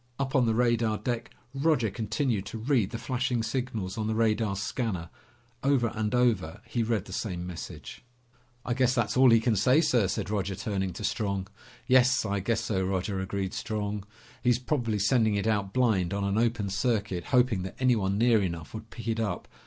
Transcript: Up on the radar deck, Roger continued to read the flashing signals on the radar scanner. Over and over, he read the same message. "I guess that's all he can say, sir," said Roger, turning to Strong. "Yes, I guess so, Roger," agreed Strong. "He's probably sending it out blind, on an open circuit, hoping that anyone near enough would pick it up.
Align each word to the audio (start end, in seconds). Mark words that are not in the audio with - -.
Up 0.17 0.33
on 0.35 0.47
the 0.47 0.55
radar 0.55 0.97
deck, 0.97 1.29
Roger 1.53 1.91
continued 1.91 2.47
to 2.47 2.57
read 2.57 2.89
the 2.89 2.97
flashing 2.97 3.43
signals 3.43 3.99
on 3.99 4.07
the 4.07 4.15
radar 4.15 4.55
scanner. 4.55 5.11
Over 5.61 5.89
and 5.93 6.15
over, 6.15 6.61
he 6.65 6.81
read 6.81 7.05
the 7.05 7.13
same 7.13 7.45
message. 7.45 8.03
"I 8.65 8.73
guess 8.73 8.95
that's 8.95 9.15
all 9.15 9.29
he 9.29 9.39
can 9.39 9.55
say, 9.55 9.79
sir," 9.79 10.07
said 10.07 10.31
Roger, 10.31 10.55
turning 10.55 10.91
to 10.93 11.03
Strong. 11.03 11.49
"Yes, 11.85 12.25
I 12.25 12.39
guess 12.39 12.61
so, 12.61 12.83
Roger," 12.83 13.19
agreed 13.19 13.53
Strong. 13.53 14.03
"He's 14.41 14.57
probably 14.57 14.97
sending 14.97 15.35
it 15.35 15.45
out 15.45 15.71
blind, 15.71 16.15
on 16.15 16.23
an 16.23 16.35
open 16.39 16.71
circuit, 16.71 17.25
hoping 17.25 17.61
that 17.61 17.75
anyone 17.79 18.17
near 18.17 18.41
enough 18.41 18.73
would 18.73 18.89
pick 18.89 19.07
it 19.07 19.19
up. 19.19 19.47